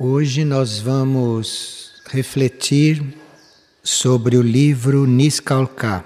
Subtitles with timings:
[0.00, 3.02] Hoje nós vamos refletir
[3.82, 6.04] sobre o livro Niskalka,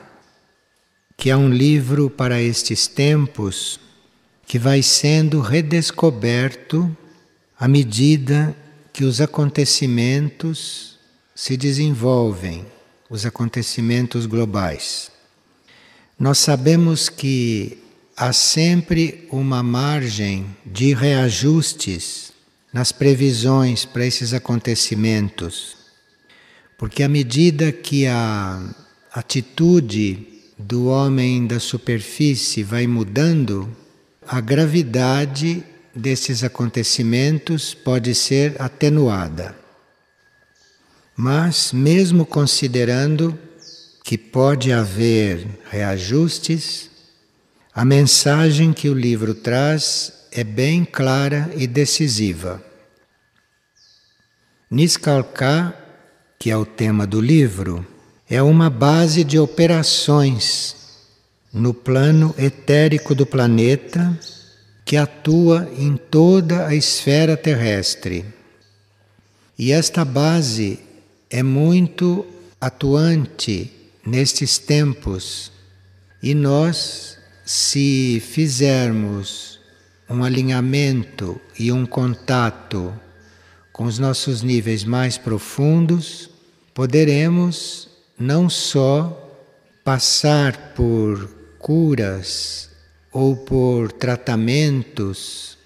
[1.15, 3.79] que é um livro para estes tempos
[4.47, 6.97] que vai sendo redescoberto
[7.61, 8.57] à medida
[8.95, 10.99] que os acontecimentos
[11.35, 12.65] se desenvolvem,
[13.11, 15.13] os acontecimentos globais.
[16.19, 17.77] Nós sabemos que
[18.17, 22.32] há sempre uma margem de reajustes
[22.73, 25.77] nas previsões para esses acontecimentos,
[26.79, 28.75] porque à medida que a
[29.13, 30.27] atitude
[30.59, 33.69] do homem da superfície vai mudando,
[34.27, 35.63] a gravidade
[35.95, 39.55] desses acontecimentos pode ser atenuada.
[41.15, 43.39] Mas, mesmo considerando
[44.03, 46.91] que pode haver reajustes,
[47.75, 52.63] a mensagem que o livro traz é bem clara e decisiva.
[54.71, 55.77] Niskalka,
[56.39, 57.87] que é o tema do livro,
[58.29, 60.75] é uma base de operações
[61.53, 64.19] no plano etérico do planeta
[64.87, 68.25] que atua em toda a esfera terrestre.
[69.59, 70.81] E esta base
[71.29, 72.27] é muito
[72.59, 73.71] atuante
[74.05, 75.53] nestes tempos.
[76.23, 79.52] E nós, se fizermos
[80.13, 82.93] um alinhamento e um contato
[83.73, 86.29] com os nossos níveis mais profundos,
[86.75, 87.89] poderemos
[88.19, 89.19] não só
[89.83, 92.69] passar por curas
[93.11, 95.57] ou por tratamentos,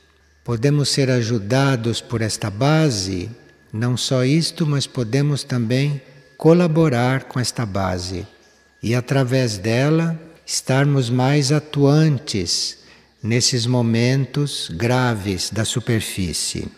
[0.44, 3.28] podemos ser ajudados por esta base,
[3.72, 6.00] não só isto, mas podemos também
[6.38, 8.26] colaborar com esta base
[8.82, 12.85] e através dela estarmos mais atuantes
[13.22, 16.68] nesses momentos graves da superfície.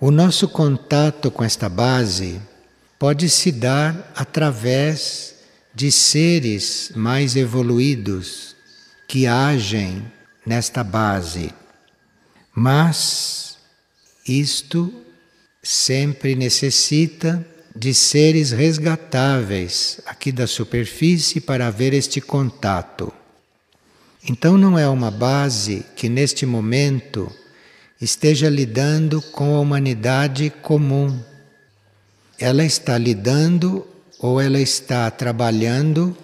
[0.00, 2.40] O nosso contato com esta base
[2.98, 5.36] pode se dar através
[5.74, 8.56] de seres mais evoluídos
[9.06, 10.04] que agem
[10.44, 11.52] nesta base.
[12.54, 13.58] Mas
[14.26, 14.92] isto
[15.62, 23.12] sempre necessita de seres resgatáveis aqui da superfície para haver este contato.
[24.26, 27.30] Então não é uma base que neste momento
[28.00, 31.18] esteja lidando com a humanidade comum.
[32.38, 33.86] Ela está lidando
[34.18, 36.16] ou ela está trabalhando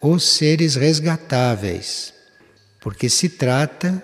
[0.00, 2.14] os seres resgatáveis,
[2.80, 4.02] porque se trata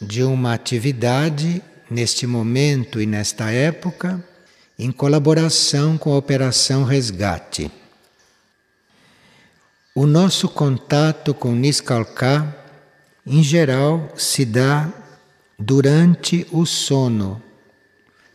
[0.00, 4.22] de uma atividade neste momento e nesta época
[4.78, 7.70] em colaboração com a Operação Resgate.
[9.94, 12.54] O nosso contato com Niskalka
[13.28, 14.88] em geral, se dá
[15.58, 17.42] durante o sono.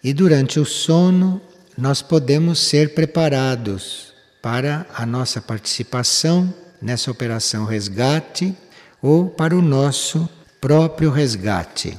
[0.03, 1.41] E durante o sono,
[1.77, 8.53] nós podemos ser preparados para a nossa participação nessa operação resgate
[9.01, 10.27] ou para o nosso
[10.59, 11.97] próprio resgate.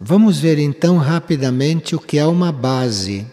[0.00, 3.26] Vamos ver então rapidamente o que é uma base,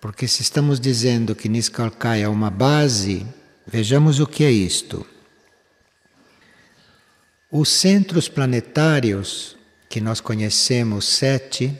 [0.00, 3.26] porque se estamos dizendo que Niskalkai é uma base,
[3.66, 5.06] vejamos o que é isto.
[7.50, 9.56] Os centros planetários,
[9.88, 11.72] que nós conhecemos sete,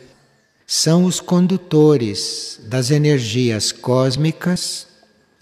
[0.65, 4.87] são os condutores das energias cósmicas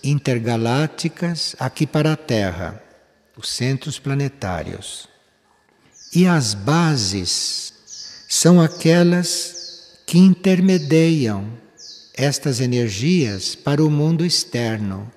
[0.03, 2.83] intergalácticas aqui para a Terra,
[3.37, 5.09] os centros planetários.
[6.15, 7.75] E as bases
[8.27, 11.51] são aquelas que intermediam
[12.15, 15.13] estas energias para o mundo externo,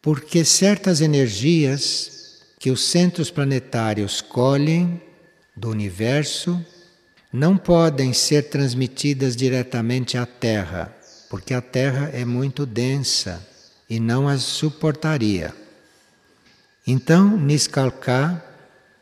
[0.00, 2.21] porque certas energias
[2.62, 5.02] que os centros planetários colhem
[5.56, 6.64] do universo
[7.32, 10.96] não podem ser transmitidas diretamente à Terra,
[11.28, 13.44] porque a Terra é muito densa
[13.90, 15.52] e não as suportaria.
[16.86, 18.40] Então, Niskalka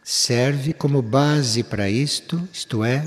[0.02, 3.04] serve como base para isto, isto é,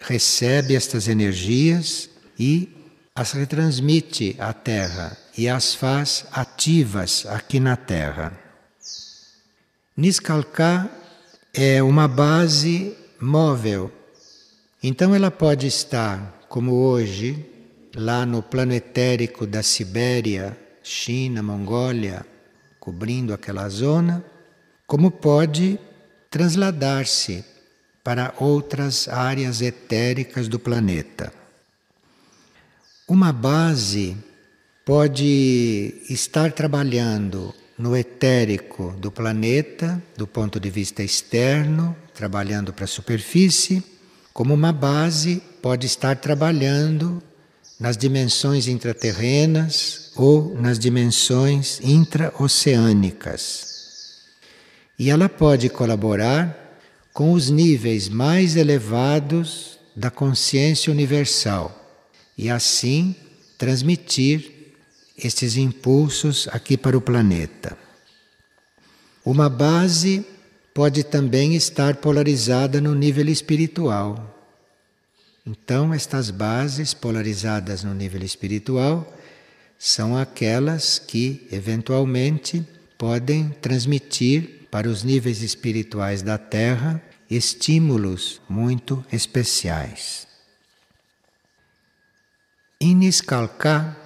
[0.00, 2.08] recebe estas energias
[2.38, 8.49] e as retransmite à Terra e as faz ativas aqui na Terra.
[9.96, 10.88] Niskalka
[11.52, 13.90] é uma base móvel.
[14.82, 17.44] Então ela pode estar, como hoje,
[17.94, 22.24] lá no plano etérico da Sibéria, China, Mongólia,
[22.78, 24.24] cobrindo aquela zona,
[24.86, 25.78] como pode
[26.30, 27.44] transladar-se
[28.02, 31.32] para outras áreas etéricas do planeta.
[33.08, 34.16] Uma base
[34.84, 42.88] pode estar trabalhando no etérico do planeta, do ponto de vista externo, trabalhando para a
[42.88, 43.82] superfície,
[44.34, 47.22] como uma base, pode estar trabalhando
[47.78, 54.18] nas dimensões intraterrenas ou nas dimensões intraoceânicas.
[54.98, 56.78] E ela pode colaborar
[57.14, 61.74] com os níveis mais elevados da consciência universal
[62.36, 63.16] e assim
[63.56, 64.59] transmitir
[65.22, 67.76] estes impulsos aqui para o planeta.
[69.24, 70.24] Uma base
[70.74, 74.26] pode também estar polarizada no nível espiritual.
[75.46, 79.16] Então, estas bases polarizadas no nível espiritual
[79.78, 90.26] são aquelas que, eventualmente, podem transmitir para os níveis espirituais da Terra estímulos muito especiais.
[92.80, 93.96] Em Niskalka,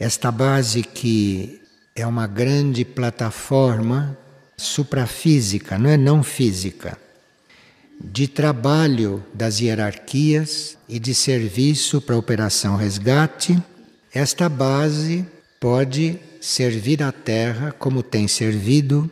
[0.00, 1.60] esta base que
[1.94, 4.16] é uma grande plataforma
[4.56, 6.96] suprafísica, não é não física,
[8.02, 13.62] de trabalho das hierarquias e de serviço para a operação resgate,
[14.10, 15.26] esta base
[15.60, 19.08] pode servir à Terra como tem servido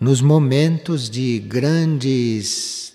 [0.00, 2.94] nos momentos de grandes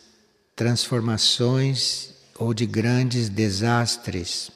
[0.54, 4.52] transformações ou de grandes desastres,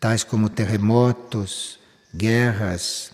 [0.00, 1.79] tais como terremotos,
[2.14, 3.12] guerras,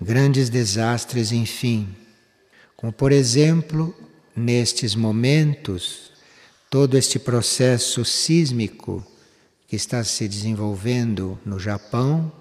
[0.00, 1.94] grandes desastres, enfim.
[2.76, 3.94] Como, por exemplo,
[4.36, 6.12] nestes momentos,
[6.70, 9.04] todo este processo sísmico
[9.66, 12.32] que está se desenvolvendo no Japão,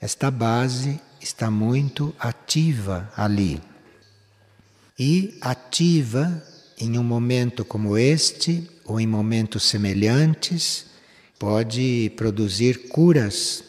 [0.00, 3.60] esta base está muito ativa ali.
[4.98, 6.42] E ativa
[6.78, 10.86] em um momento como este, ou em momentos semelhantes,
[11.38, 13.64] pode produzir curas,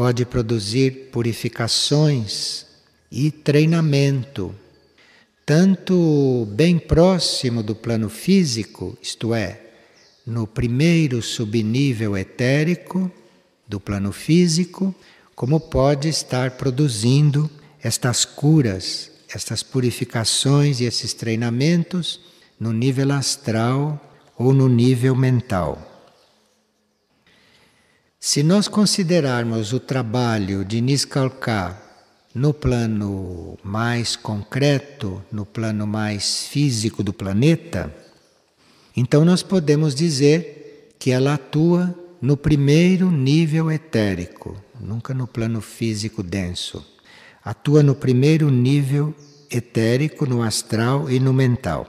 [0.00, 2.64] pode produzir purificações
[3.12, 4.54] e treinamento
[5.44, 9.60] tanto bem próximo do plano físico, isto é,
[10.26, 13.12] no primeiro subnível etérico
[13.68, 14.94] do plano físico,
[15.34, 17.50] como pode estar produzindo
[17.82, 22.20] estas curas, estas purificações e esses treinamentos
[22.58, 24.00] no nível astral
[24.38, 25.89] ou no nível mental.
[28.22, 31.80] Se nós considerarmos o trabalho de Niskalka
[32.34, 37.90] no plano mais concreto, no plano mais físico do planeta,
[38.94, 46.22] então nós podemos dizer que ela atua no primeiro nível etérico, nunca no plano físico
[46.22, 46.86] denso.
[47.42, 49.14] Atua no primeiro nível
[49.50, 51.86] etérico, no astral e no mental.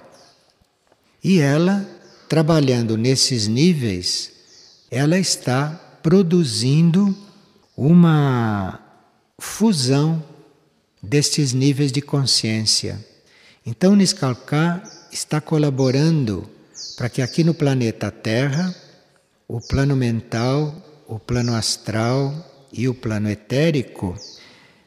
[1.21, 1.85] E ela,
[2.29, 4.31] trabalhando nesses níveis,
[4.89, 7.15] ela está produzindo
[7.75, 8.79] uma
[9.39, 10.23] fusão
[11.01, 13.03] destes níveis de consciência.
[13.65, 16.47] Então, Niskalka está colaborando
[16.97, 18.75] para que aqui no planeta Terra,
[19.47, 20.75] o plano mental,
[21.07, 22.33] o plano astral
[22.71, 24.15] e o plano etérico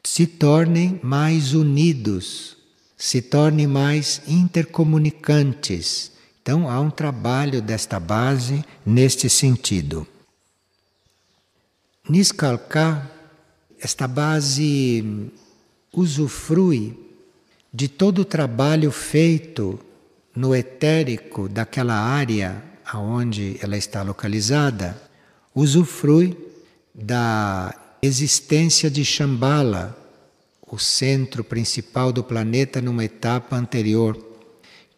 [0.02, 2.56] se tornem mais unidos,
[2.96, 6.12] se tornem mais intercomunicantes.
[6.42, 10.06] Então, há um trabalho desta base neste sentido.
[12.06, 13.10] Niskalka,
[13.80, 15.30] esta base
[15.90, 16.98] usufrui
[17.72, 19.80] de todo o trabalho feito
[20.36, 25.00] no etérico daquela área aonde ela está localizada,
[25.54, 26.36] usufrui
[26.94, 29.96] da existência de Shambhala,
[30.70, 34.14] o centro principal do planeta numa etapa anterior.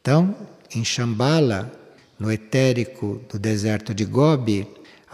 [0.00, 0.34] Então,
[0.74, 1.72] em Shambhala,
[2.18, 4.66] no etérico do deserto de Gobi,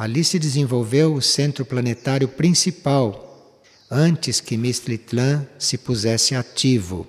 [0.02, 7.06] ali se desenvolveu o centro planetário principal antes que Mistlitlan se pusesse ativo.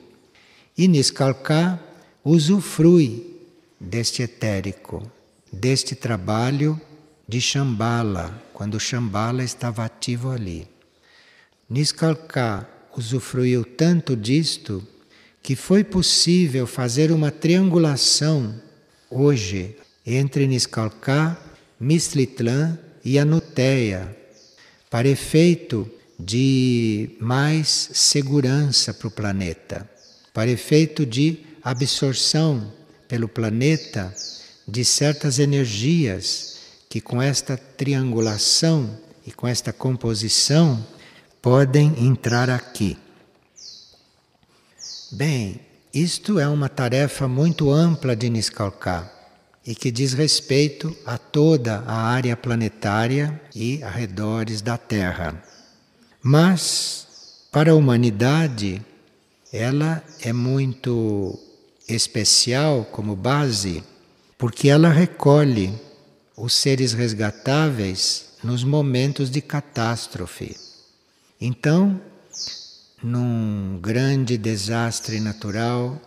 [0.78, 1.80] E Niskalka
[2.24, 3.36] usufrui
[3.80, 5.02] deste etérico,
[5.52, 6.80] deste trabalho
[7.28, 10.68] de Shambhala, quando Shambhala estava ativo ali.
[11.68, 14.88] Niskalka usufruiu tanto disto
[15.42, 18.54] que foi possível fazer uma triangulação
[19.10, 21.36] hoje entre Niskalka,
[21.84, 24.16] Mistlitlan e Anuteia,
[24.90, 29.90] para efeito de mais segurança para o planeta,
[30.34, 32.72] para efeito de absorção
[33.06, 34.16] pelo planeta
[34.66, 36.56] de certas energias
[36.88, 38.98] que com esta triangulação
[39.28, 40.88] e com esta composição
[41.42, 42.98] podem entrar aqui.
[45.12, 45.60] Bem,
[45.94, 49.13] isto é uma tarefa muito ampla de Niskalka
[49.66, 55.42] e que diz respeito a toda a área planetária e arredores da Terra.
[56.22, 57.08] Mas,
[57.52, 58.82] para a humanidade,
[59.52, 61.40] ela é muito
[61.88, 63.84] especial como base,
[64.38, 65.74] porque ela recolhe
[66.36, 70.58] os seres resgatáveis nos momentos de catástrofe.
[71.40, 72.02] Então,
[73.02, 76.02] num grande desastre natural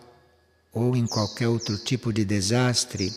[0.73, 3.11] ou em qualquer outro tipo de desastre,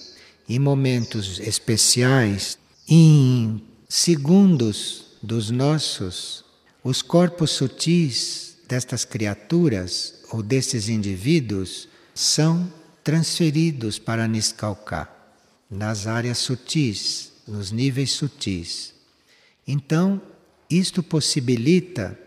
[0.51, 6.45] em momentos especiais, em segundos dos nossos,
[6.83, 12.69] os corpos sutis destas criaturas ou destes indivíduos são
[13.05, 15.09] transferidos para Niscalcá,
[15.71, 18.93] nas áreas sutis, nos níveis sutis.
[19.65, 20.21] Então,
[20.69, 22.19] isto possibilita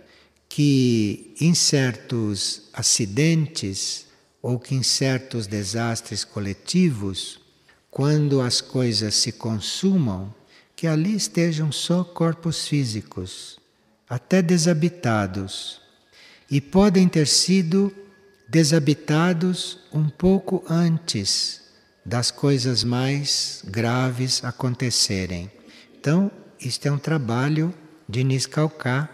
[0.48, 4.06] que em certos acidentes
[4.42, 7.42] ou que em certos desastres coletivos,
[7.93, 10.33] quando as coisas se consumam,
[10.75, 13.59] que ali estejam só corpos físicos,
[14.09, 15.79] até desabitados,
[16.50, 17.93] e podem ter sido
[18.50, 21.62] desabitados um pouco antes
[22.03, 25.51] das coisas mais graves acontecerem.
[25.95, 27.71] Então, isto é um trabalho
[28.09, 29.07] de Niscalcá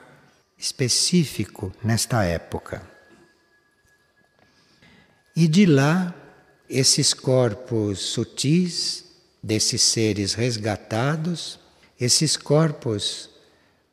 [0.57, 2.81] específico nesta época.
[5.35, 6.15] E de lá,
[6.69, 9.05] esses corpos sutis,
[9.41, 11.59] desses seres resgatados,
[11.99, 13.29] esses corpos,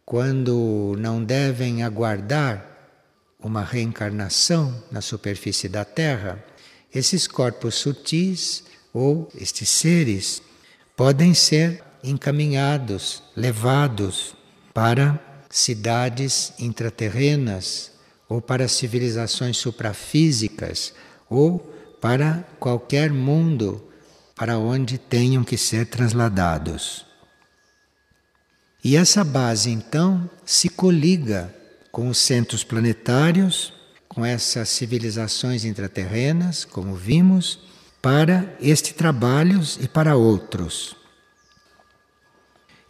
[0.04, 2.64] quando não devem aguardar
[3.40, 6.44] uma reencarnação na superfície da Terra,
[6.94, 10.42] esses corpos sutis ou estes seres
[10.94, 14.34] podem ser encaminhados, levados
[14.72, 17.92] para cidades intraterrenas
[18.28, 20.92] ou para civilizações suprafísicas
[21.28, 21.75] ou
[22.06, 23.84] para qualquer mundo
[24.36, 27.04] para onde tenham que ser transladados.
[28.84, 31.52] E essa base então se coliga
[31.90, 33.72] com os centros planetários,
[34.06, 37.58] com essas civilizações intraterrenas, como vimos,
[38.00, 40.94] para este trabalhos e para outros.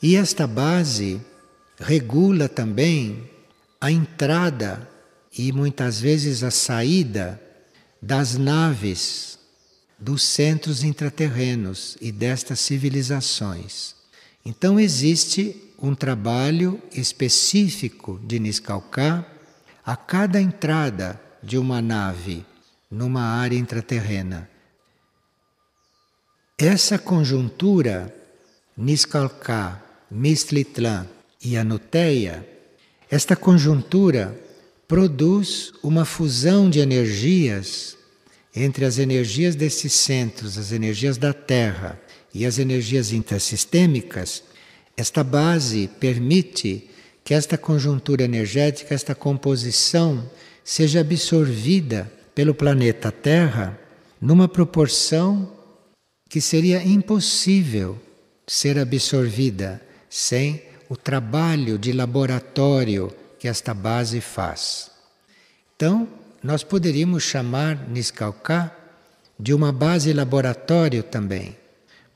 [0.03, 1.23] E esta base
[1.81, 3.31] regula também
[3.81, 4.87] a entrada
[5.39, 7.41] e muitas vezes a saída
[8.07, 9.37] das naves
[9.99, 13.97] dos centros intraterrenos e destas civilizações.
[14.45, 19.27] Então existe um trabalho específico de Niscalcá
[19.85, 22.47] a cada entrada de uma nave
[22.89, 24.49] numa área intraterrena.
[26.57, 28.15] Essa conjuntura
[28.77, 31.09] Niscalcá, Mistlitlan
[31.43, 32.49] e Anuteia,
[33.11, 34.46] esta conjuntura
[34.89, 37.97] produz uma fusão de energias
[38.55, 42.01] entre as energias desses centros, as energias da Terra
[42.33, 44.43] e as energias intersistêmicas.
[44.97, 46.89] Esta base permite
[47.23, 50.31] que esta conjuntura energética, esta composição,
[50.65, 53.79] seja absorvida pelo planeta Terra
[54.21, 55.53] numa proporção
[56.29, 58.01] que seria impossível
[58.47, 64.91] ser absorvida sem o trabalho de laboratório que esta base faz.
[65.75, 66.09] Então,
[66.43, 68.75] nós poderíamos chamar Niscalcá
[69.39, 71.57] de uma base laboratório também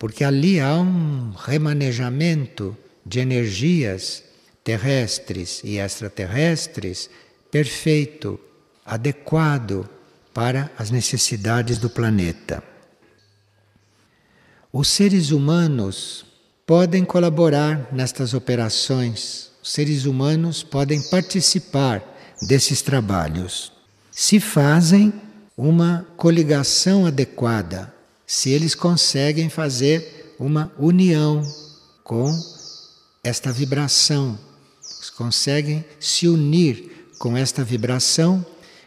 [0.00, 2.74] porque ali há um remanejamento
[3.04, 4.24] de energias
[4.64, 7.10] terrestres e extraterrestres
[7.50, 8.40] perfeito,
[8.82, 9.86] adequado
[10.32, 12.62] para as necessidades do planeta.
[14.72, 16.24] Os seres humanos
[16.66, 22.02] podem colaborar nestas operações, os seres humanos podem participar
[22.42, 23.72] desses trabalhos,
[24.10, 25.12] se fazem
[25.56, 27.92] uma coligação adequada
[28.30, 31.42] se eles conseguem fazer uma união
[32.04, 32.32] com
[33.24, 34.38] esta vibração,
[34.96, 38.46] eles conseguem se unir com esta vibração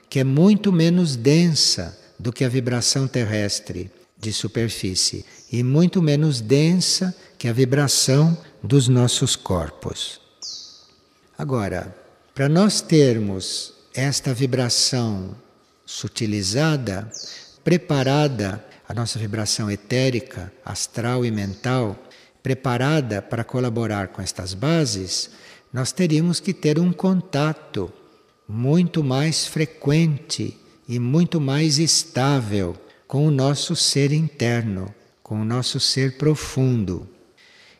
[0.09, 6.39] que é muito menos densa do que a vibração terrestre de superfície e muito menos
[6.39, 10.22] densa que a vibração dos nossos corpos.
[11.37, 11.95] Agora,
[12.35, 15.35] para nós termos esta vibração
[15.85, 17.09] sutilizada,
[17.63, 21.97] preparada a nossa vibração etérica, astral e mental,
[22.41, 25.31] preparada para colaborar com estas bases,
[25.71, 27.91] nós teríamos que ter um contato
[28.47, 32.75] muito mais frequente e muito mais estável
[33.07, 37.07] com o nosso ser interno, com o nosso ser profundo.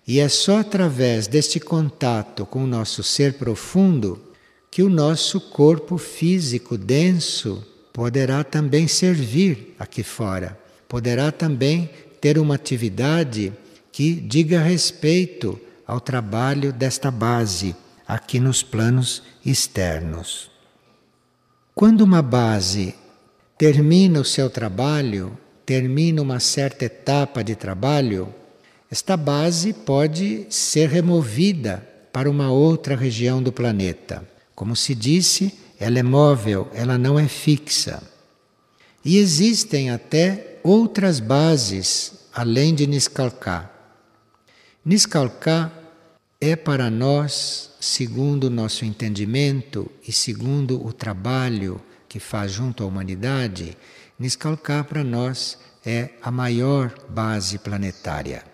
[0.07, 4.21] E é só através deste contato com o nosso ser profundo
[4.69, 11.89] que o nosso corpo físico denso poderá também servir aqui fora poderá também
[12.21, 13.51] ter uma atividade
[13.91, 17.75] que diga respeito ao trabalho desta base
[18.07, 20.51] aqui nos planos externos.
[21.73, 22.93] Quando uma base
[23.57, 28.31] termina o seu trabalho, termina uma certa etapa de trabalho,
[28.93, 34.23] esta base pode ser removida para uma outra região do planeta.
[34.53, 38.03] Como se disse, ela é móvel, ela não é fixa.
[39.03, 43.67] E existem até outras bases além de Niskalka.
[44.85, 45.73] Niskalka
[46.39, 52.85] é para nós, segundo o nosso entendimento e segundo o trabalho que faz junto à
[52.85, 53.75] humanidade,
[54.19, 58.52] Niskalka para nós é a maior base planetária.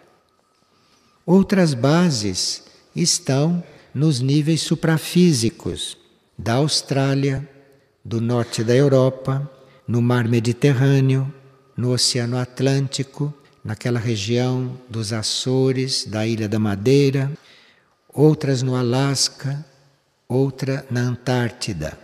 [1.31, 2.63] Outras bases
[2.95, 5.95] estão nos níveis suprafísicos
[6.36, 7.48] da Austrália,
[8.03, 9.48] do norte da Europa,
[9.88, 11.31] no mar Mediterrâneo,
[11.77, 13.31] no Oceano Atlântico,
[13.63, 17.31] naquela região dos Açores, da Ilha da Madeira,
[18.12, 19.63] outras no Alasca,
[20.27, 21.95] outra na Antártida.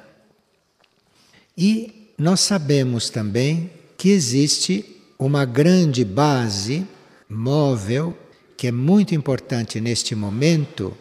[1.57, 4.85] E nós sabemos também que existe
[5.17, 6.85] uma grande base
[7.27, 8.15] móvel
[8.57, 10.95] que é muito importante neste momento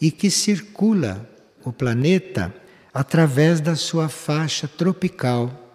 [0.00, 1.28] e que circula
[1.64, 2.54] o planeta
[2.92, 5.68] através da sua faixa tropical.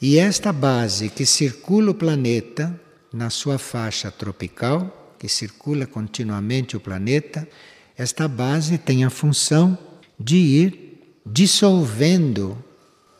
[0.00, 2.78] E esta base que circula o planeta
[3.12, 7.48] na sua faixa tropical, que circula continuamente o planeta,
[7.96, 9.76] esta base tem a função
[10.18, 12.56] de ir dissolvendo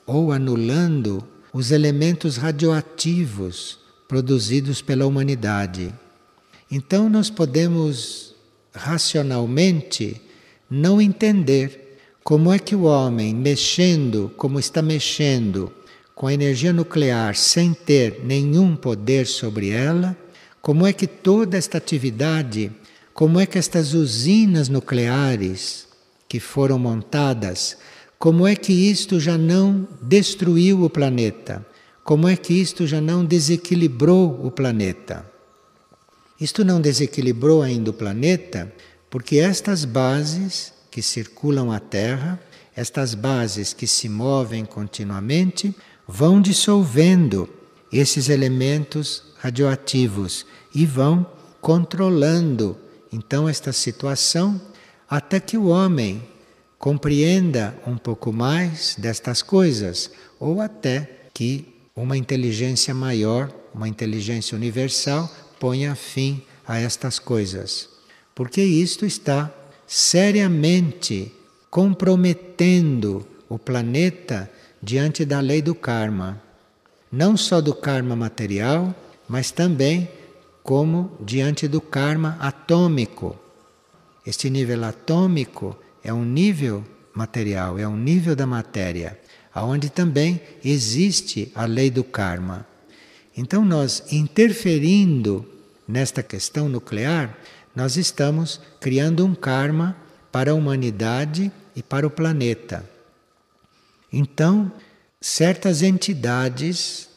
[0.06, 5.92] ou anulando os elementos radioativos produzidos pela humanidade.
[6.70, 8.34] Então nós podemos
[8.75, 10.20] racionalmente
[10.70, 15.72] não entender como é que o homem, mexendo como está mexendo
[16.14, 20.16] com a energia nuclear sem ter nenhum poder sobre ela,
[20.60, 22.70] como é que toda esta atividade,
[23.14, 25.87] como é que estas usinas nucleares
[26.28, 27.78] que foram montadas,
[28.18, 31.64] como é que isto já não destruiu o planeta?
[32.04, 35.25] Como é que isto já não desequilibrou o planeta?
[36.40, 38.72] Isto não desequilibrou ainda o planeta
[39.11, 42.40] porque estas bases que circulam a Terra,
[42.77, 45.74] estas bases que se movem continuamente,
[46.07, 47.48] vão dissolvendo
[47.92, 51.27] esses elementos radioativos e vão
[51.61, 52.79] controlando
[53.12, 54.61] então esta situação
[55.09, 56.22] até que o homem
[56.79, 65.29] compreenda um pouco mais destas coisas ou até que uma inteligência maior, uma inteligência universal
[65.59, 67.88] ponha fim a estas coisas.
[68.35, 69.53] Porque isto está
[69.87, 71.33] seriamente
[71.71, 74.51] comprometendo o planeta
[74.83, 76.40] diante da lei do karma.
[77.11, 78.94] Não só do karma material,
[79.29, 80.09] mas também
[80.62, 83.35] como diante do karma atômico.
[84.27, 89.18] Este nível atômico é um nível material, é um nível da matéria,
[89.55, 92.66] aonde também existe a lei do karma.
[93.40, 95.46] Então, nós interferindo
[95.87, 97.38] nesta questão nuclear,
[97.72, 99.96] nós estamos criando um karma
[100.33, 102.85] para a humanidade e para o planeta.
[104.12, 104.72] Então,
[105.20, 107.09] certas entidades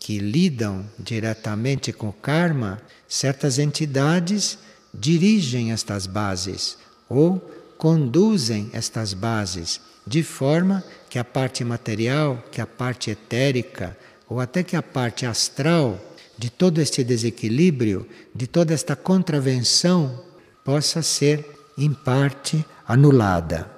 [0.00, 4.58] que lidam diretamente com o karma, certas entidades
[4.94, 6.78] dirigem estas bases
[7.10, 7.38] ou
[7.76, 13.94] conduzem estas bases de forma que a parte material, que a parte etérica,
[14.28, 15.98] ou até que a parte astral
[16.36, 20.24] de todo este desequilíbrio, de toda esta contravenção,
[20.64, 21.44] possa ser,
[21.76, 23.70] em parte, anulada.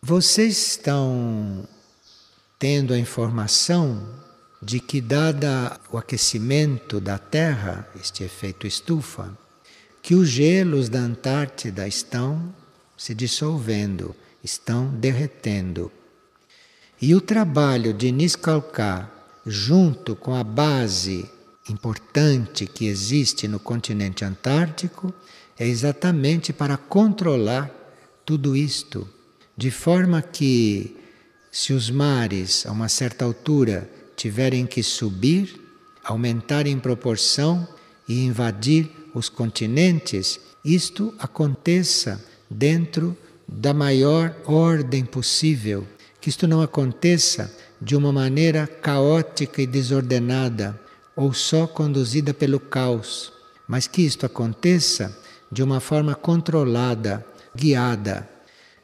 [0.00, 1.66] Vocês estão
[2.58, 4.08] tendo a informação
[4.62, 9.36] de que, dada o aquecimento da Terra, este efeito estufa,
[10.00, 12.54] que os gelos da Antártida estão
[12.96, 15.90] se dissolvendo, estão derretendo.
[17.00, 19.10] E o trabalho de Niskalka,
[19.44, 21.28] junto com a base
[21.68, 25.12] importante que existe no continente antártico,
[25.58, 27.70] é exatamente para controlar
[28.24, 29.06] tudo isto,
[29.54, 30.96] de forma que,
[31.52, 35.60] se os mares, a uma certa altura, tiverem que subir,
[36.02, 37.68] aumentar em proporção
[38.08, 43.14] e invadir os continentes, isto aconteça dentro
[43.46, 45.86] da maior ordem possível
[46.26, 50.76] que isto não aconteça de uma maneira caótica e desordenada
[51.14, 53.32] ou só conduzida pelo caos,
[53.68, 55.16] mas que isto aconteça
[55.52, 58.28] de uma forma controlada, guiada,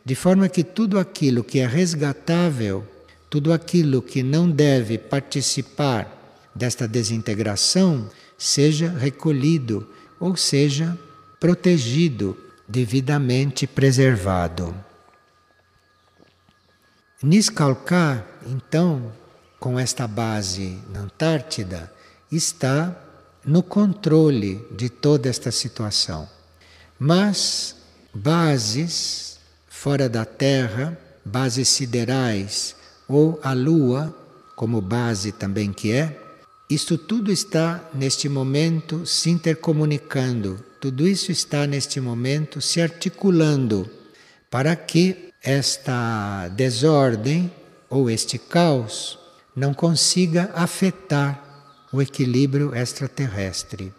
[0.05, 2.87] de forma que tudo aquilo que é resgatável,
[3.29, 9.85] tudo aquilo que não deve participar desta desintegração, seja recolhido
[10.21, 10.97] ou seja
[11.41, 12.37] protegido,
[12.69, 14.73] devidamente preservado.
[17.23, 19.13] Niskalka, então,
[19.61, 21.93] com esta base na Antártida,
[22.31, 22.97] está
[23.45, 26.29] no controle de toda esta situação.
[26.99, 27.77] Mas
[28.13, 32.75] bases fora da Terra, bases siderais
[33.09, 34.13] ou a Lua,
[34.57, 36.19] como base também que é,
[36.69, 43.89] isto tudo está neste momento se intercomunicando, tudo isso está neste momento se articulando
[44.51, 47.53] para que esta desordem
[47.91, 49.19] ou este caos
[49.55, 51.43] não consiga afetar
[51.93, 53.93] o equilíbrio extraterrestre.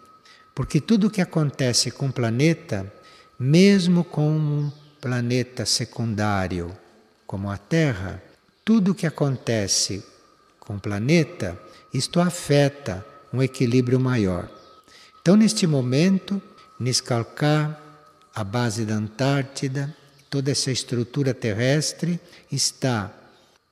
[0.55, 2.91] Porque tudo o que acontece com o planeta,
[3.37, 6.75] mesmo com um planeta secundário
[7.27, 8.21] como a Terra,
[8.63, 10.03] tudo o que acontece
[10.59, 11.59] com o planeta,
[11.93, 14.49] isto afeta um equilíbrio maior.
[15.21, 16.41] Então, neste momento,
[16.79, 17.79] Niscalcá,
[18.33, 19.95] a base da Antártida,
[20.33, 22.19] toda essa estrutura terrestre
[22.51, 23.13] está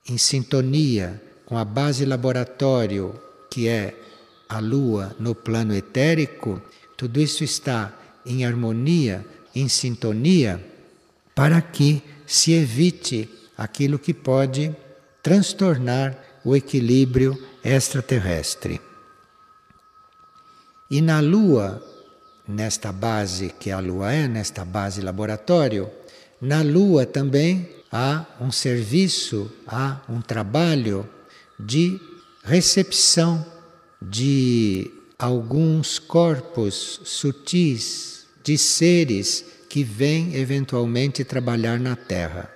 [0.08, 3.20] em sintonia com a base laboratório,
[3.50, 3.92] que é
[4.48, 6.62] a Lua no plano etérico,
[6.96, 7.92] tudo isso está
[8.24, 10.64] em harmonia, em sintonia,
[11.34, 14.72] para que se evite aquilo que pode
[15.20, 18.80] transtornar o equilíbrio extraterrestre.
[20.88, 21.84] E na Lua,
[22.46, 25.90] nesta base que a Lua é, nesta base laboratório,
[26.42, 31.08] na Lua também há um serviço, há um trabalho
[31.56, 32.00] de
[32.42, 33.46] recepção
[34.00, 42.52] de alguns corpos sutis, de seres que vêm eventualmente trabalhar na Terra.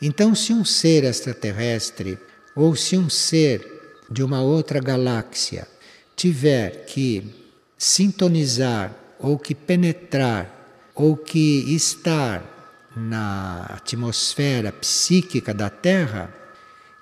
[0.00, 2.18] Então, se um ser extraterrestre
[2.56, 5.68] ou se um ser de uma outra galáxia
[6.16, 7.30] tiver que
[7.76, 12.61] sintonizar ou que penetrar ou que estar
[12.94, 16.32] na atmosfera psíquica da Terra,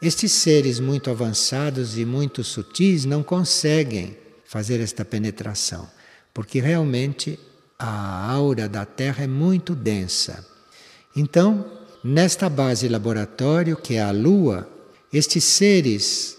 [0.00, 5.88] estes seres muito avançados e muito sutis não conseguem fazer esta penetração,
[6.32, 7.38] porque realmente
[7.78, 10.46] a aura da Terra é muito densa.
[11.14, 11.70] Então,
[12.02, 14.68] nesta base laboratório, que é a Lua,
[15.12, 16.36] estes seres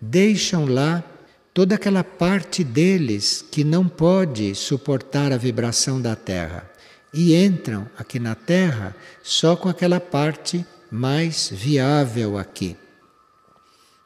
[0.00, 1.02] deixam lá
[1.52, 6.73] toda aquela parte deles que não pode suportar a vibração da Terra
[7.14, 12.76] e entram aqui na Terra só com aquela parte mais viável aqui.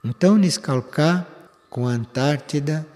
[0.05, 1.27] Então, Niscalcá,
[1.71, 2.87] com a Antártida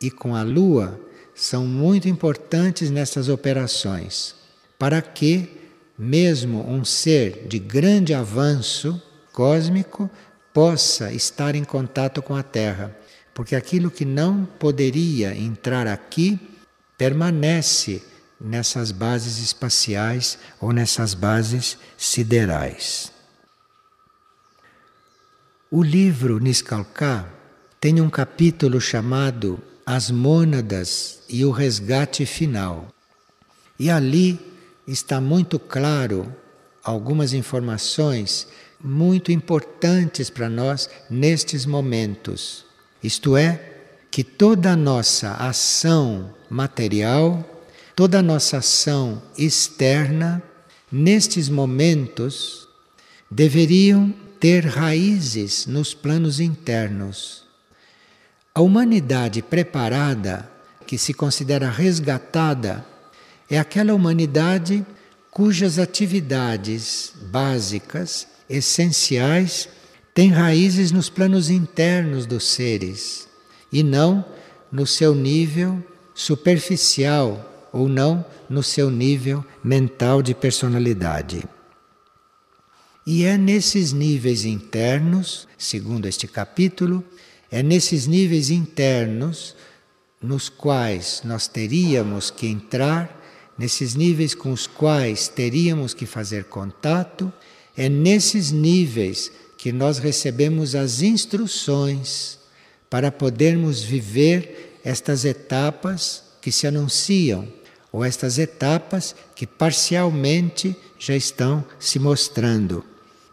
[0.00, 1.00] e com a Lua,
[1.34, 4.34] são muito importantes nessas operações,
[4.76, 5.48] para que,
[5.96, 9.00] mesmo um ser de grande avanço
[9.32, 10.10] cósmico,
[10.52, 12.94] possa estar em contato com a Terra,
[13.32, 16.38] porque aquilo que não poderia entrar aqui
[16.98, 18.02] permanece
[18.40, 23.12] nessas bases espaciais ou nessas bases siderais.
[25.70, 27.28] O livro Niscalcá
[27.80, 32.88] tem um capítulo chamado As Mônadas e o Resgate Final.
[33.78, 34.40] E ali
[34.86, 36.34] está muito claro
[36.82, 38.48] algumas informações
[38.82, 42.64] muito importantes para nós nestes momentos.
[43.02, 43.60] Isto é,
[44.10, 47.44] que toda a nossa ação material,
[48.00, 50.42] toda a nossa ação externa,
[50.90, 52.66] nestes momentos,
[53.30, 54.10] deveriam
[54.40, 57.44] ter raízes nos planos internos.
[58.54, 60.50] A humanidade preparada,
[60.86, 62.86] que se considera resgatada,
[63.50, 64.82] é aquela humanidade
[65.30, 69.68] cujas atividades básicas, essenciais,
[70.14, 73.28] têm raízes nos planos internos dos seres
[73.70, 74.24] e não
[74.72, 75.84] no seu nível
[76.14, 81.44] superficial ou não no seu nível mental de personalidade.
[83.06, 87.04] E é nesses níveis internos, segundo este capítulo,
[87.50, 89.56] é nesses níveis internos
[90.22, 93.18] nos quais nós teríamos que entrar,
[93.58, 97.32] nesses níveis com os quais teríamos que fazer contato,
[97.76, 102.38] é nesses níveis que nós recebemos as instruções
[102.88, 107.46] para podermos viver estas etapas que se anunciam,
[107.92, 112.84] ou estas etapas que parcialmente já estão se mostrando.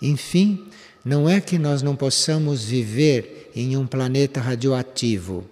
[0.02, 0.66] Enfim,
[1.04, 5.46] não é que nós não possamos viver em um planeta radioativo.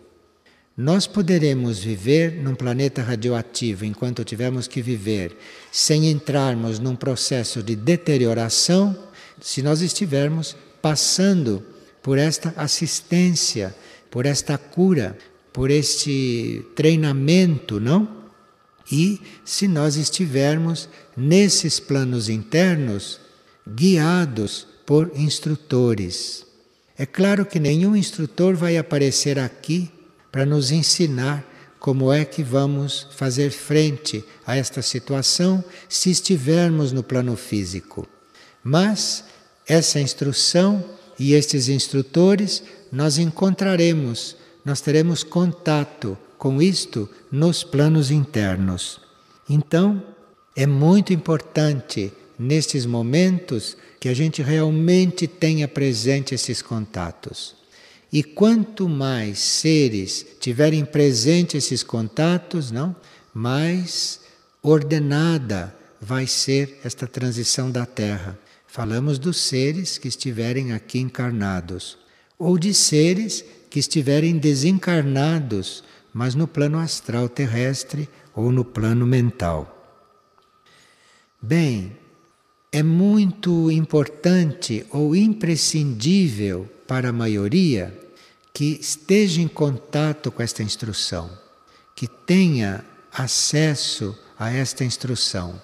[0.78, 5.38] Nós poderemos viver num planeta radioativo enquanto tivermos que viver,
[5.72, 8.98] sem entrarmos num processo de deterioração,
[9.40, 11.64] se nós estivermos passando
[12.04, 13.74] por esta assistência,
[14.12, 15.18] por esta cura,
[15.54, 18.25] por este treinamento, não?
[18.92, 23.20] E se nós estivermos nesses planos internos,
[23.68, 26.46] guiados por instrutores.
[26.98, 29.92] É claro que nenhum instrutor vai aparecer aqui
[30.32, 31.44] para nos ensinar
[31.80, 38.08] como é que vamos fazer frente a esta situação se estivermos no plano físico.
[38.64, 39.24] Mas
[39.68, 40.84] essa instrução
[41.18, 49.00] e estes instrutores nós encontraremos, nós teremos contato com isto nos planos internos.
[49.50, 50.04] Então,
[50.56, 57.56] é muito importante nestes momentos que a gente realmente tenha presente esses contatos.
[58.12, 62.96] E quanto mais seres tiverem presente esses contatos, não,
[63.34, 64.22] mais
[64.62, 68.38] ordenada vai ser esta transição da Terra.
[68.68, 71.98] Falamos dos seres que estiverem aqui encarnados,
[72.38, 75.84] ou de seres que estiverem desencarnados,
[76.16, 79.70] mas no plano astral terrestre ou no plano mental.
[81.42, 81.98] Bem,
[82.72, 88.00] é muito importante ou imprescindível para a maioria
[88.54, 91.30] que esteja em contato com esta instrução,
[91.94, 95.62] que tenha acesso a esta instrução.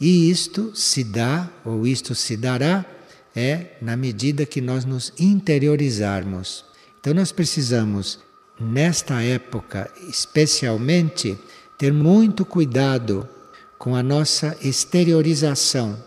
[0.00, 2.86] E isto se dá, ou isto se dará,
[3.34, 6.64] é na medida que nós nos interiorizarmos.
[7.00, 8.20] Então, nós precisamos,
[8.60, 11.38] nesta época especialmente,
[11.78, 13.26] ter muito cuidado
[13.78, 15.98] com a nossa exteriorização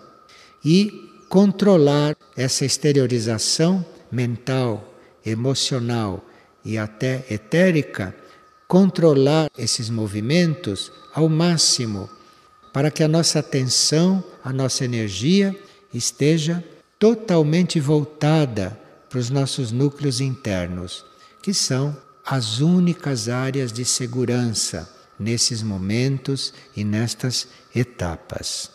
[0.63, 4.93] e controlar essa exteriorização mental,
[5.25, 6.23] emocional
[6.63, 8.15] e até etérica,
[8.67, 12.07] controlar esses movimentos ao máximo
[12.71, 15.55] para que a nossa atenção, a nossa energia
[15.91, 16.63] esteja
[16.99, 21.03] totalmente voltada para os nossos núcleos internos,
[21.41, 28.71] que são as únicas áreas de segurança nesses momentos e nestas etapas.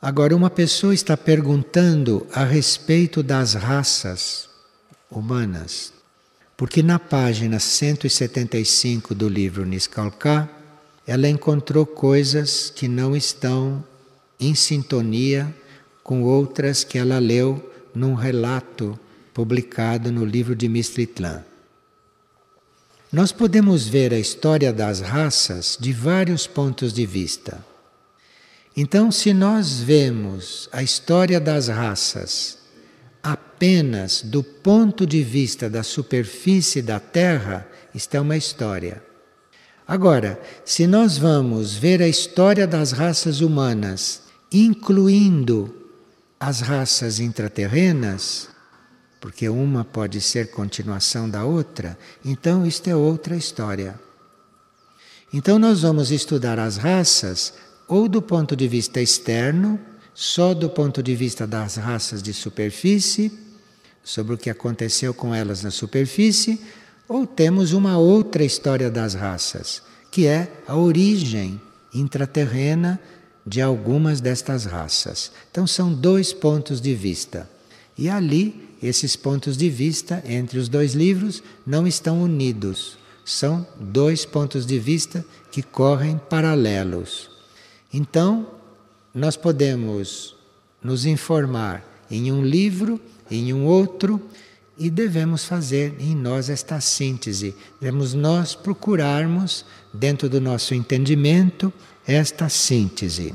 [0.00, 4.48] Agora, uma pessoa está perguntando a respeito das raças
[5.10, 5.92] humanas,
[6.56, 10.48] porque na página 175 do livro Niskalka,
[11.04, 13.82] ela encontrou coisas que não estão
[14.38, 15.52] em sintonia
[16.04, 18.98] com outras que ela leu num relato
[19.38, 21.44] publicado no livro de Mistritlan.
[23.12, 27.64] Nós podemos ver a história das raças de vários pontos de vista.
[28.76, 32.58] Então, se nós vemos a história das raças
[33.22, 39.00] apenas do ponto de vista da superfície da Terra, isto é uma história.
[39.86, 45.72] Agora, se nós vamos ver a história das raças humanas, incluindo
[46.40, 48.48] as raças intraterrenas,
[49.20, 53.98] porque uma pode ser continuação da outra, então isto é outra história.
[55.32, 57.54] Então nós vamos estudar as raças
[57.86, 59.80] ou do ponto de vista externo,
[60.14, 63.32] só do ponto de vista das raças de superfície,
[64.04, 66.60] sobre o que aconteceu com elas na superfície,
[67.08, 71.60] ou temos uma outra história das raças, que é a origem
[71.94, 73.00] intraterrena
[73.46, 75.32] de algumas destas raças.
[75.50, 77.48] Então são dois pontos de vista.
[77.96, 82.96] E ali, esses pontos de vista entre os dois livros não estão unidos.
[83.24, 87.30] São dois pontos de vista que correm paralelos.
[87.92, 88.48] Então,
[89.14, 90.36] nós podemos
[90.82, 94.22] nos informar em um livro, em um outro,
[94.78, 97.54] e devemos fazer em nós esta síntese.
[97.80, 101.72] Devemos nós procurarmos, dentro do nosso entendimento,
[102.06, 103.34] esta síntese.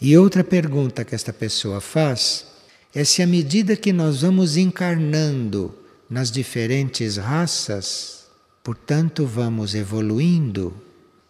[0.00, 2.53] E outra pergunta que esta pessoa faz
[2.94, 5.74] é se, à medida que nós vamos encarnando
[6.08, 8.26] nas diferentes raças,
[8.62, 10.72] portanto, vamos evoluindo,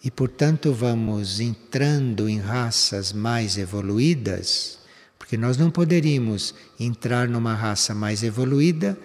[0.05, 4.79] e, portanto, vamos entrando em raças mais evoluídas,
[5.19, 8.99] porque nós não poderíamos entrar numa raça mais evoluída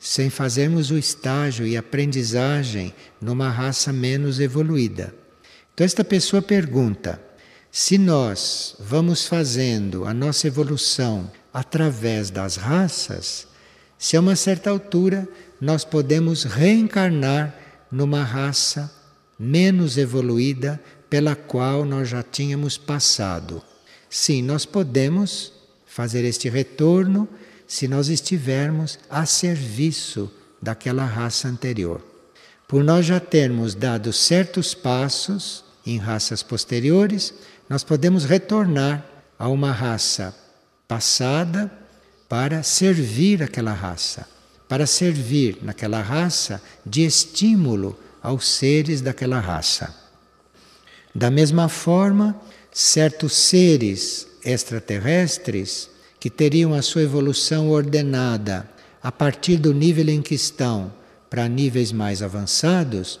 [0.00, 5.14] sem fazermos o estágio e aprendizagem numa raça menos evoluída.
[5.74, 7.20] Então, esta pessoa pergunta:
[7.70, 13.48] se nós vamos fazendo a nossa evolução através das raças,
[13.96, 15.26] se a uma certa altura
[15.58, 17.58] nós podemos reencarnar
[17.90, 18.92] numa raça
[19.38, 23.62] menos evoluída pela qual nós já tínhamos passado.
[24.10, 25.50] Sim, nós podemos
[25.86, 27.26] fazer este retorno
[27.66, 32.04] se nós estivermos a serviço daquela raça anterior.
[32.68, 37.32] Por nós já termos dado certos passos em raças posteriores,
[37.66, 39.06] nós podemos retornar
[39.38, 40.34] a uma raça
[40.88, 41.70] passada
[42.28, 44.26] para servir aquela raça,
[44.68, 49.94] para servir naquela raça de estímulo aos seres daquela raça.
[51.14, 52.38] Da mesma forma,
[52.72, 55.88] certos seres extraterrestres
[56.20, 58.68] que teriam a sua evolução ordenada
[59.02, 60.92] a partir do nível em que estão
[61.30, 63.20] para níveis mais avançados,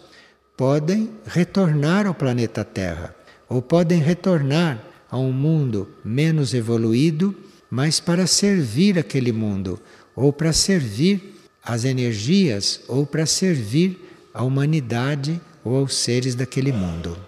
[0.56, 3.14] podem retornar ao planeta Terra
[3.48, 7.34] ou podem retornar a um mundo menos evoluído,
[7.70, 9.80] mas para servir aquele mundo
[10.14, 13.98] ou para servir as energias ou para servir
[14.32, 17.18] a humanidade ou aos seres daquele mundo.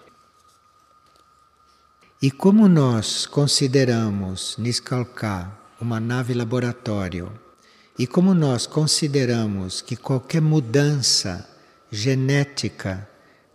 [2.20, 7.32] E como nós consideramos Niskalka uma nave laboratório,
[7.98, 11.48] e como nós consideramos que qualquer mudança
[11.90, 13.08] genética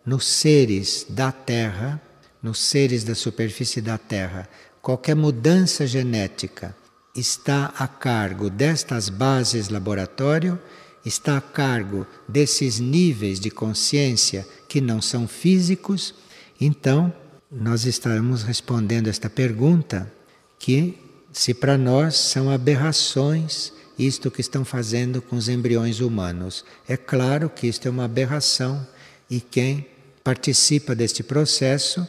[0.06, 2.02] nos seres da Terra,
[2.42, 4.50] nos seres da superfície da Terra,
[4.84, 6.76] qualquer mudança genética
[7.16, 10.60] está a cargo destas bases laboratório,
[11.06, 16.14] está a cargo desses níveis de consciência que não são físicos,
[16.60, 17.14] então
[17.50, 20.12] nós estamos respondendo esta pergunta
[20.60, 21.00] que
[21.32, 26.66] se para nós são aberrações isto que estão fazendo com os embriões humanos.
[26.88, 28.86] É claro que isto é uma aberração
[29.30, 29.88] e quem
[30.24, 32.06] participa deste processo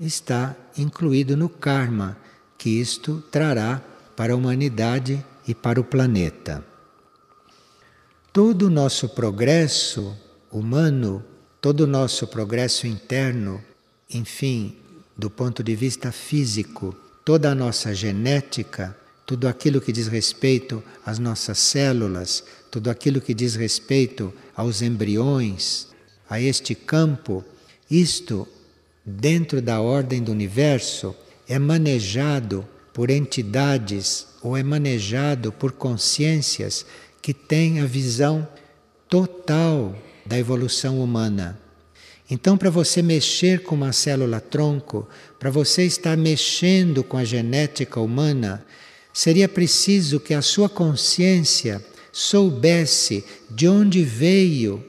[0.00, 2.16] está incluído no karma
[2.56, 3.82] que isto trará
[4.16, 6.64] para a humanidade e para o planeta.
[8.32, 10.16] Todo o nosso progresso
[10.50, 11.24] humano,
[11.60, 13.62] todo o nosso progresso interno,
[14.10, 14.76] enfim,
[15.16, 21.18] do ponto de vista físico, toda a nossa genética, tudo aquilo que diz respeito às
[21.18, 25.88] nossas células, tudo aquilo que diz respeito aos embriões,
[26.30, 27.44] a este campo,
[27.90, 28.46] isto,
[29.08, 31.16] dentro da ordem do universo,
[31.48, 36.84] é manejado por entidades ou é manejado por consciências
[37.22, 38.46] que têm a visão
[39.08, 41.58] total da evolução humana.
[42.30, 48.00] Então, para você mexer com uma célula tronco, para você estar mexendo com a genética
[48.00, 48.64] humana,
[49.14, 54.84] seria preciso que a sua consciência soubesse de onde veio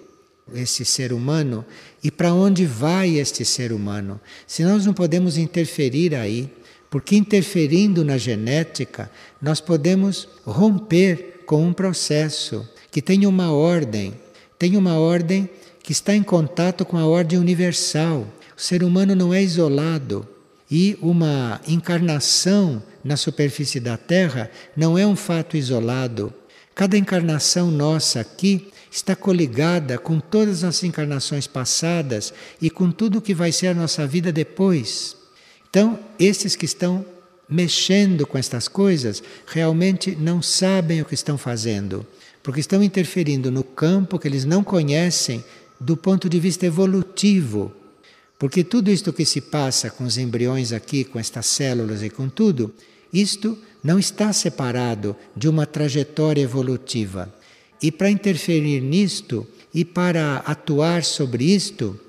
[0.53, 1.65] esse ser humano
[2.03, 4.19] e para onde vai este ser humano.
[4.47, 6.49] Se nós não podemos interferir aí,
[6.89, 14.13] porque interferindo na genética, nós podemos romper com um processo que tem uma ordem,
[14.57, 15.49] tem uma ordem
[15.83, 18.27] que está em contato com a ordem universal.
[18.57, 20.27] O ser humano não é isolado
[20.69, 26.33] e uma encarnação na superfície da Terra não é um fato isolado.
[26.75, 33.33] Cada encarnação nossa aqui está coligada com todas as encarnações passadas e com tudo que
[33.33, 35.15] vai ser a nossa vida depois.
[35.69, 37.05] Então, esses que estão
[37.47, 42.05] mexendo com estas coisas realmente não sabem o que estão fazendo,
[42.43, 45.43] porque estão interferindo no campo que eles não conhecem
[45.79, 47.71] do ponto de vista evolutivo.
[48.37, 52.29] Porque tudo isto que se passa com os embriões aqui, com estas células e com
[52.29, 52.73] tudo,
[53.11, 57.33] isto não está separado de uma trajetória evolutiva.
[57.81, 61.99] E para interferir nisto e para atuar sobre isto,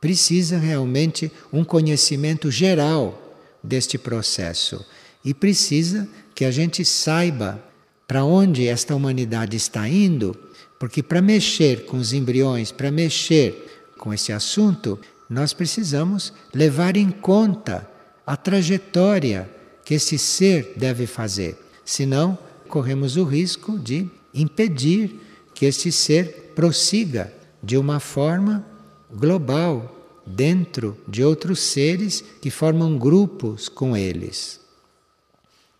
[0.00, 4.84] precisa realmente um conhecimento geral deste processo
[5.24, 7.62] e precisa que a gente saiba
[8.08, 10.36] para onde esta humanidade está indo,
[10.78, 17.10] porque para mexer com os embriões, para mexer com esse assunto, nós precisamos levar em
[17.10, 17.88] conta
[18.26, 19.48] a trajetória
[19.84, 21.56] que esse ser deve fazer.
[21.84, 25.20] Senão, corremos o risco de impedir
[25.54, 28.64] que esse ser prossiga de uma forma
[29.12, 34.60] global dentro de outros seres que formam grupos com eles.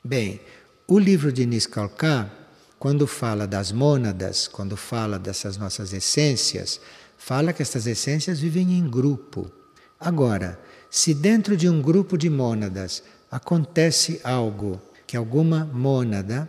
[0.05, 0.41] Bem,
[0.87, 2.31] o livro de Niskalka,
[2.79, 6.81] quando fala das mônadas, quando fala dessas nossas essências,
[7.17, 9.51] fala que essas essências vivem em grupo.
[9.99, 10.59] Agora,
[10.91, 16.49] se dentro de um grupo de mônadas acontece algo que alguma mônada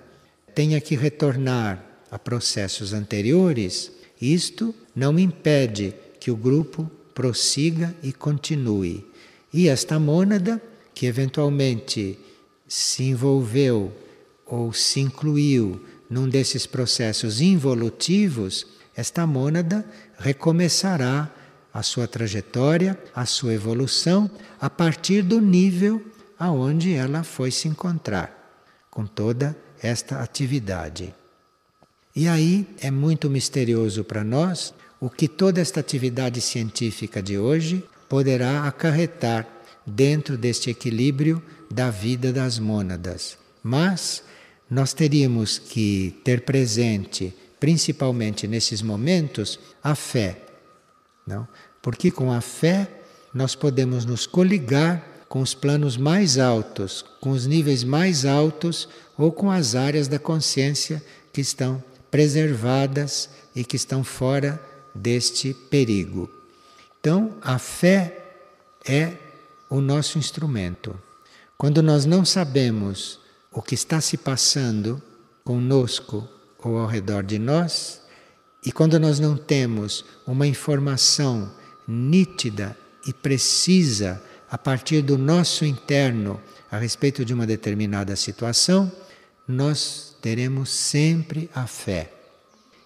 [0.55, 9.05] tenha que retornar a processos anteriores, isto não impede que o grupo prossiga e continue.
[9.53, 10.61] E esta mônada,
[10.93, 12.19] que eventualmente
[12.67, 13.91] se envolveu
[14.45, 19.85] ou se incluiu num desses processos involutivos, esta mônada
[20.17, 21.33] recomeçará
[21.73, 26.03] a sua trajetória, a sua evolução a partir do nível
[26.37, 28.37] aonde ela foi se encontrar
[28.89, 31.13] com toda esta atividade.
[32.15, 37.83] E aí é muito misterioso para nós o que toda esta atividade científica de hoje
[38.09, 39.47] poderá acarretar
[39.85, 41.41] dentro deste equilíbrio
[41.71, 43.37] da vida das mônadas.
[43.63, 44.23] Mas
[44.69, 50.37] nós teríamos que ter presente, principalmente nesses momentos, a fé.
[51.25, 51.47] Não?
[51.81, 52.89] Porque com a fé
[53.33, 59.31] nós podemos nos coligar com os planos mais altos, com os níveis mais altos ou
[59.31, 61.01] com as áreas da consciência
[61.31, 61.81] que estão
[62.11, 64.61] preservadas e que estão fora
[64.93, 66.29] deste perigo.
[66.99, 68.35] Então, a fé
[68.85, 69.13] é
[69.69, 70.99] o nosso instrumento.
[71.57, 73.19] Quando nós não sabemos
[73.51, 75.01] o que está se passando
[75.43, 76.27] conosco
[76.59, 78.01] ou ao redor de nós,
[78.63, 81.51] e quando nós não temos uma informação
[81.87, 86.39] nítida e precisa a partir do nosso interno
[86.69, 88.91] a respeito de uma determinada situação,
[89.47, 92.11] nós teremos sempre a fé.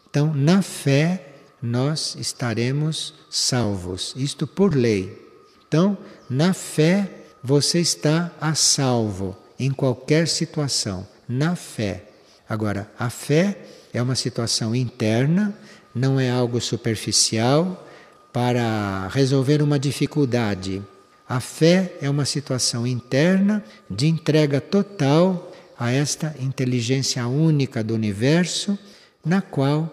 [0.10, 5.22] Então, na fé, nós estaremos salvos, isto por lei.
[5.68, 5.98] Então,
[6.30, 7.10] na fé,
[7.44, 12.06] você está a salvo em qualquer situação, na fé.
[12.48, 13.58] Agora, a fé
[13.94, 15.54] é uma situação interna,
[15.94, 17.86] não é algo superficial
[18.32, 20.82] para resolver uma dificuldade.
[21.28, 28.78] A fé é uma situação interna de entrega total a esta inteligência única do universo,
[29.24, 29.90] na qual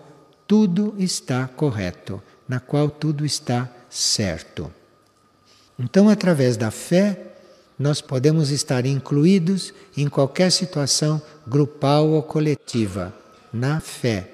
[0.47, 4.73] tudo está correto, na qual tudo está certo.
[5.79, 7.33] Então, através da fé,
[7.79, 13.13] nós podemos estar incluídos em qualquer situação grupal ou coletiva,
[13.53, 14.31] na fé.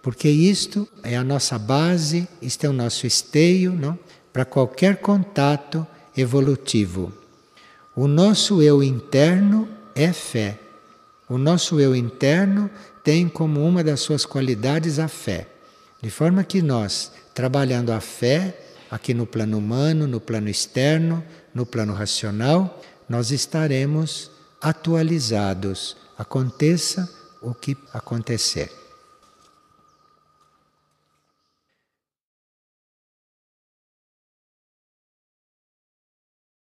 [0.00, 3.98] Porque isto é a nossa base, isto é o nosso esteio, não?
[4.32, 5.86] Para qualquer contato
[6.16, 7.12] evolutivo.
[7.94, 10.58] O nosso eu interno é fé.
[11.32, 12.70] O nosso eu interno
[13.02, 15.48] tem como uma das suas qualidades a fé.
[16.02, 18.54] De forma que nós, trabalhando a fé,
[18.90, 21.24] aqui no plano humano, no plano externo,
[21.54, 22.78] no plano racional,
[23.08, 24.30] nós estaremos
[24.60, 27.10] atualizados, aconteça
[27.40, 28.70] o que acontecer.